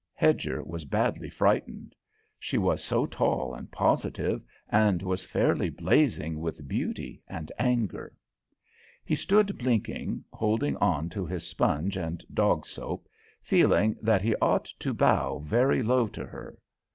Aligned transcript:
Hedger 0.15 0.63
was 0.63 0.83
badly 0.83 1.29
frightened. 1.29 1.95
She 2.39 2.57
was 2.57 2.83
so 2.83 3.05
tall 3.05 3.53
and 3.53 3.69
positive, 3.69 4.41
and 4.67 4.99
was 5.03 5.23
fairly 5.23 5.69
blazing 5.69 6.39
with 6.39 6.67
beauty 6.67 7.21
and 7.27 7.51
anger. 7.59 8.15
He 9.05 9.13
stood 9.13 9.55
blinking, 9.59 10.23
holding 10.33 10.75
on 10.77 11.09
to 11.09 11.27
his 11.27 11.45
sponge 11.47 11.97
and 11.97 12.25
dog 12.33 12.65
soap, 12.65 13.07
feeling 13.43 13.95
that 14.01 14.23
he 14.23 14.35
ought 14.37 14.65
to 14.79 14.91
bow 14.91 15.37
very 15.37 15.83
low 15.83 16.07
to 16.07 16.25
her. 16.25 16.57